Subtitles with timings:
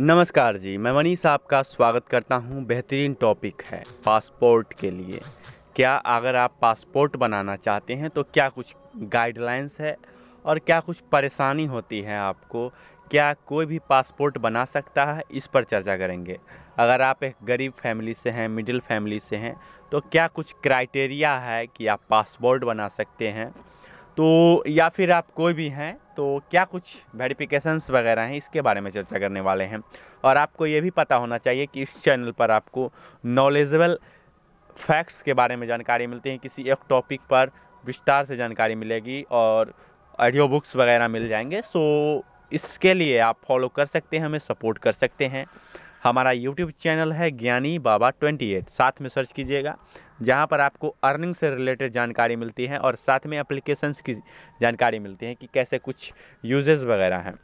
[0.00, 5.20] नमस्कार जी, मैं मनीष आपका स्वागत करता हूँ। बेहतरीन टॉपिक है पासपोर्ट के लिए।
[5.76, 9.96] क्या अगर आप पासपोर्ट बनाना चाहते हैं तो क्या कुछ गाइडलाइंस है
[10.44, 12.68] और क्या कुछ परेशानी होती है आपको?
[13.10, 15.22] क्या कोई भी पासपोर्ट बना सकता है?
[15.30, 16.38] इस पर चर्चा करेंगे।
[16.78, 19.54] अगर आप एक गरीब फैमिली से हैं मिडिल फैमिली से हैं
[19.92, 23.52] तो क्या कुछ क्राइटेरिया है कि आप पासपोर्ट बना सकते हैं?
[24.20, 26.84] तो या फिर आप कोई भी हैं तो क्या कुछ
[27.16, 29.80] वेरिफिकेशंस वगैरह हैं, इसके बारे में चर्चा करने वाले हैं।
[30.24, 32.90] और आपको ये भी पता होना चाहिए कि इस चैनल पर आपको
[33.24, 33.98] नॉलेजेबल
[34.76, 37.50] फैक्ट्स के बारे में जानकारी मिलती है, किसी एक टॉपिक पर
[37.84, 39.72] विस्तार से जानकारी मिलेगी और
[40.20, 44.78] ऑडियो बुक्स वगैरह मिल जाएँगे। सो इसके लिए आप फॉलो कर सकते हैं, हमें सपोर्ट
[44.78, 45.46] कर सकते हैं।
[46.04, 49.76] हमारा यूट्यूब चैनल है ज्ञानी बाबा ट्वेंटी एट साथ में सर्च कीजिएगा।
[50.22, 54.14] जहाँ पर आपको अर्निंग से रिलेटेड जानकारी मिलती है और साथ में एप्लीकेशंस की
[54.60, 56.12] जानकारी मिलती है कि कैसे कुछ
[56.44, 57.34] यूजेस वगैरह हैं।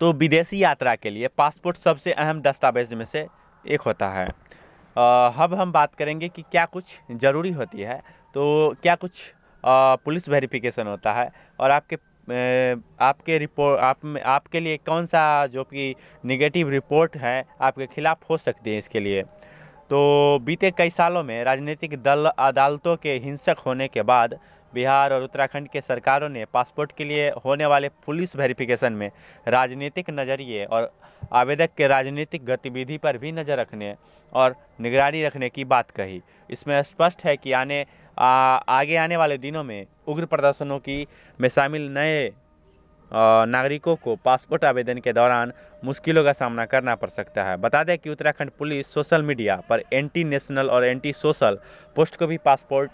[0.00, 3.26] तो विदेशी यात्रा के लिए पासपोर्ट सबसे अहम दस्तावेज़ में से
[3.64, 4.26] एक होता है।
[4.96, 8.00] अब हम बात करेंगे कि क्या कुछ ज़रूरी होती है।
[8.34, 9.32] तो क्या कुछ
[9.64, 11.96] पुलिस वेरिफिकेशन होता है और आपके
[13.00, 15.94] आपके रिपोर्ट, आप में, आपके लिए कौन सा जो कि
[16.24, 19.22] निगेटिव रिपोर्ट है आपके खिलाफ हो सकती है इसके लिए।
[19.92, 24.34] तो बीते कई सालों में राजनीतिक दल अदालतों के हिंसक होने के बाद
[24.72, 29.10] बिहार और उत्तराखंड के सरकारों ने पासपोर्ट के लिए होने वाले पुलिस वेरिफिकेशन में
[29.46, 30.90] राजनीतिक नज़रिए और
[31.32, 33.94] आवेदक के राजनीतिक गतिविधि पर भी नज़र रखने
[34.32, 36.20] और निगरानी रखने की बात कही।
[36.50, 37.84] इसमें स्पष्ट है कि आने
[38.18, 41.06] आ, आगे आने वाले दिनों में उग्र प्रदर्शनों की
[41.38, 42.30] में शामिल नए
[43.12, 47.96] नागरिकों को पासपोर्ट आवेदन के दौरान मुश्किलों का सामना करना पड़ सकता है। बता दें
[47.98, 51.58] कि उत्तराखंड पुलिस सोशल मीडिया पर एंटी नेशनल और एंटी सोशल
[51.96, 52.90] पोस्ट को भी पासपोर्ट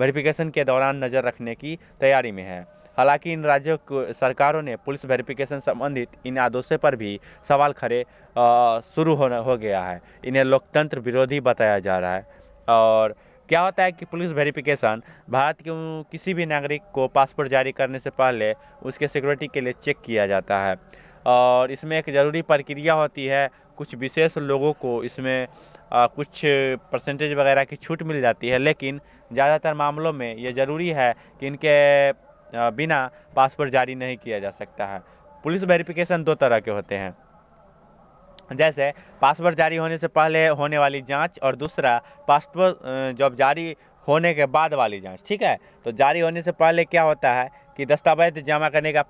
[0.00, 2.60] वेरिफिकेशन के दौरान नज़र रखने की तैयारी में है।
[2.98, 8.02] हालाँकि इन राज्यों को, सरकारों ने पुलिस वेरिफिकेशन संबंधित इन आदेशों पर भी सवाल खड़े
[8.86, 12.26] शुरू होना, हो गया है। इन्हें लोकतंत्र विरोधी बताया जा रहा है
[12.68, 13.14] और
[13.50, 15.00] क्या होता है कि पुलिस वेरिफिकेशन
[15.30, 15.72] भारत के
[16.10, 18.52] किसी भी नागरिक को पासपोर्ट जारी करने से पहले
[18.82, 20.76] उसके सिक्योरिटी के लिए चेक किया जाता है।
[21.26, 25.46] और इसमें एक ज़रूरी प्रक्रिया होती है कुछ विशेष लोगों को इसमें
[25.92, 26.40] आ, कुछ
[26.92, 29.00] परसेंटेज वगैरह की छूट मिल जाती है लेकिन
[29.30, 32.12] ज़्यादातर मामलों में ये ज़रूरी है कि इनके
[32.72, 32.98] बिना
[33.36, 35.00] पासपोर्ट जारी नहीं किया जा सकता है।
[35.44, 37.12] पुलिस वेरिफिकेशन दो तरह के होते हैं।
[38.50, 43.74] जैसे पासपोर्ट जारी होने से पहले होने वाली जाँच और दूसरा पासपोर्ट जब जारी
[44.08, 45.56] होने के बाद वाली जाँच ठीक है?
[45.84, 49.00] तो जारी होने से पहले क्या होता है कि दस्तावेज़ जमा करने का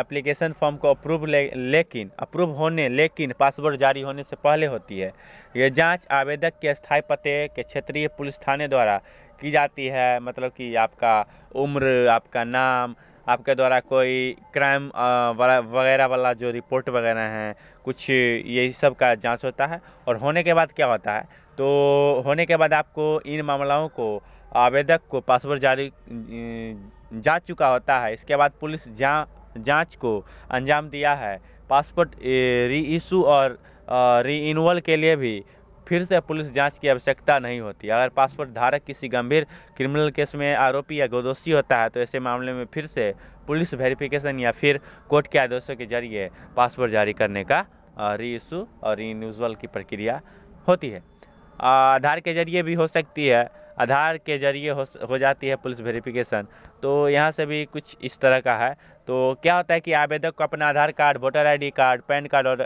[0.00, 4.98] एप्लीकेशन फॉर्म को अप्रूव ले, लेकिन अप्रूव होने लेकिन पासपोर्ट जारी होने से पहले होती
[4.98, 5.12] है।
[5.56, 8.96] ये जाँच आवेदक के स्थायी पते के क्षेत्रीय पुलिस थाने द्वारा
[9.40, 11.24] की जाती है मतलब कि आपका
[11.56, 12.94] उम्र आपका नाम
[13.28, 14.86] आपके द्वारा कोई क्राइम
[15.38, 17.54] वगैरह वाला जो रिपोर्ट वगैरह हैं,
[17.84, 21.22] कुछ यही सब का जाँच होता है और होने के बाद क्या होता है?
[21.58, 24.22] तो होने के बाद आपको इन मामलों को,
[24.56, 25.90] आवेदक को पासपोर्ट जारी
[27.14, 29.26] जा चुका होता है। इसके बाद पुलिस जा,
[29.58, 30.18] जाँच को
[30.50, 31.38] अंजाम दिया है।
[31.70, 33.58] पासपोर्ट री इशू और
[34.26, 35.42] री के लिए भी
[35.90, 39.46] फिर से पुलिस जाँच की आवश्यकता नहीं होती। अगर पासपोर्ट धारक किसी गंभीर
[39.76, 43.12] क्रिमिनल केस में आरोपी या गोदोषी होता है तो ऐसे मामले में फिर से
[43.46, 44.80] पुलिस वेरिफिकेशन या फिर
[45.10, 47.64] कोर्ट के आदेशों के ज़रिए पासपोर्ट जारी करने का
[47.98, 50.20] री इशू और रीन्यूजल की प्रक्रिया
[50.68, 51.02] होती है।
[51.60, 53.42] आधार के ज़रिए भी हो सकती है।
[53.78, 56.46] आधार के ज़रिए हो हो जाती है पुलिस वेरिफिकेशन।
[56.82, 58.72] तो यहाँ से भी कुछ इस तरह का है।
[59.08, 62.46] तो क्या होता है कि आवेदक को अपना Aadhaar card, voter ID card, PAN card
[62.46, 62.60] और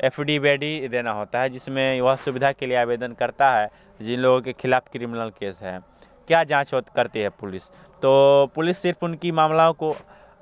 [0.00, 3.68] एफ़ डी देना होता है, जिसमें वह सुविधा के लिए आवेदन करता है,
[4.00, 5.78] जिन लोगों के खिलाफ क्रिमिनल केस है।
[6.28, 7.68] क्या जाँच करती है पुलिस?
[8.02, 9.90] तो पुलिस सिर्फ़ उनकी मामलों को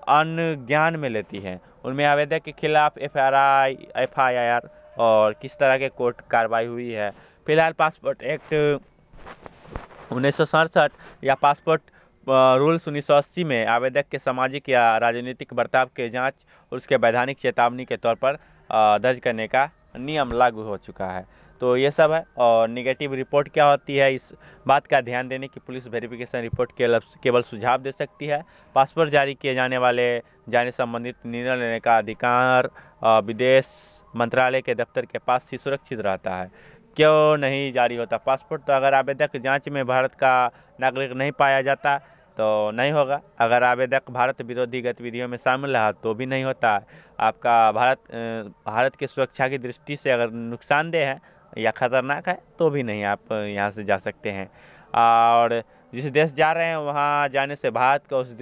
[0.08, 4.68] अनज्ञान में लेती है। उनमें आवेदक के खिलाफ F R I F I R
[4.98, 7.10] और किस तरह के कोर्ट कार्रवाई हुई है।
[7.46, 8.54] फ़िलहाल पासपोर्ट एक्ट
[10.14, 10.92] उन्नीस सौ सड़सठ,
[11.25, 11.91] या पासपोर्ट
[12.26, 16.34] रूल्स उन्नीस सौ अस्सी में आवेदक के सामाजिक या राजनीतिक बर्ताव के जाँच
[16.72, 18.38] और उसके वैधानिक चेतावनी के तौर पर
[18.70, 21.26] दर्ज करने का नियम लागू हो चुका है।
[21.61, 24.14] तो ये सब है और निगेटिव रिपोर्ट क्या होती है?
[24.14, 24.32] इस
[24.66, 26.70] बात का ध्यान देने की पुलिस वेरिफिकेशन रिपोर्ट
[27.22, 28.43] केवल सुझाव दे सकती है।
[28.75, 30.06] पासपोर्ट जारी किए जाने वाले
[30.49, 32.70] जाने संबंधित निर्णय लेने का अधिकार
[33.25, 33.66] विदेश
[34.14, 36.50] मंत्रालय के दफ्तर के पास ही सुरक्षित रहता है।
[36.96, 38.17] क्यों नहीं जारी होता?
[38.19, 41.96] पासपोर्ट तो अगर आवेदक जाँच में भारत का नागरिक नहीं पाया जाता
[42.37, 46.81] तो नहीं होगा। अगर आवेदक भारत विरोधी गतिविधियों में शामिल रहा तो भी नहीं होता।
[47.19, 47.99] आपका भारत
[48.67, 51.20] भारत की सुरक्षा की दृष्टि से अगर नुकसानदेह है
[51.58, 54.49] या ख़तरनाक है तो भी नहीं आप यहाँ से जा सकते हैं।
[54.94, 55.62] और
[55.93, 58.35] जिस देश जा रहे हैं, वहाँ जाने से भारत का उस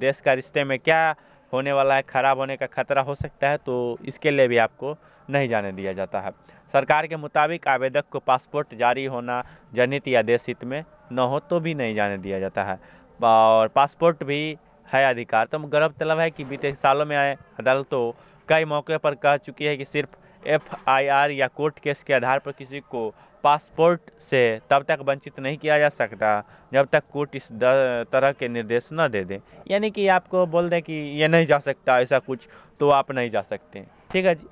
[0.00, 1.14] देश का रिश्ते में क्या
[1.52, 4.96] होने वाला है, ख़राब होने का खतरा हो सकता है तो इसके लिए भी आपको
[5.28, 6.32] नहीं जाने दिया जाता है।
[6.72, 9.42] सरकार के मुताबिक आवेदक को पासपोर्ट जारी होना
[9.74, 10.82] जनहित या देश हित में
[11.12, 12.78] न हो तो भी नहीं जाने दिया जाता है।
[13.20, 14.56] और पासपोर्ट भी
[14.88, 18.10] है अधिकार। तो गौरव तलब है कि बीते सालों में आए अदालतों
[18.48, 22.14] कई मौके पर कह चुकी है कि सिर्फ़ एफ़ आई आर या कोर्ट केस के
[22.14, 23.08] आधार पर किसी को
[23.44, 26.42] पासपोर्ट से तब तक वंचित नहीं किया जा सकता,
[26.72, 30.80] जब तक कोर्ट इस तरह के निर्देश न दे दे। यानी कि आपको बोल दें
[30.82, 32.48] कि ये नहीं जा सकता, ऐसा कुछ
[32.80, 34.46] तो आप नहीं जा सकते। ठीक है जी।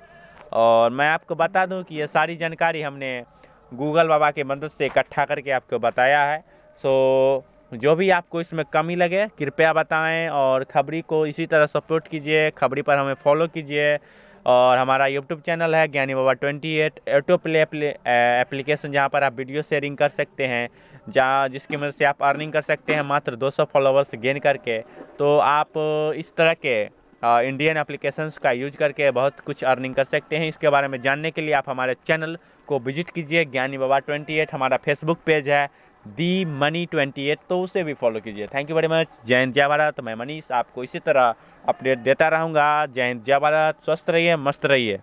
[0.51, 3.23] और मैं आपको बता दूँ कि ये सारी जानकारी हमने
[3.71, 6.39] गूगल बाबा के मदद से इकट्ठा करके आपको बताया है।
[6.81, 12.07] सो, जो भी आपको इसमें कमी लगे, कृपया बताएँ और खबरी को इसी तरह सपोर्ट
[12.07, 13.97] कीजिए, खबरी पर हमें फॉलो कीजिए।
[14.45, 19.33] और हमारा यूट्यूब चैनल है Gyani Baba twenty eight auto play application जहाँ पर आप
[19.37, 20.69] वीडियो शेयरिंग कर सकते हैं,
[21.09, 24.79] जहाँ जिसकी मदद से आप अर्निंग कर सकते हैं मात्र 200 फॉलोवर्स गेन करके।
[25.19, 25.77] तो आप
[26.17, 26.83] इस तरह के
[27.21, 31.31] इंडियन एप्लीकेशंस का यूज़ करके बहुत कुछ अर्निंग कर सकते हैं। इसके बारे में जानने
[31.31, 32.37] के लिए आप हमारे चैनल
[32.67, 35.67] को विज़िट कीजिए, ज्ञानी बाबा ट्वेंटी एट हमारा फेसबुक पेज है
[36.05, 39.53] दी मनी ट्वेंटी एट तो उसे भी फॉलो कीजिए। थैंक यू वेरी मच जय हिंद,
[39.53, 41.33] जय भारत। मैं मनीष आपको इसी तरह
[41.65, 44.99] अपडेट देता रहूँगा। जय हिंद, जय भारत। स्वस्थ रहिए, मस्त रहिए।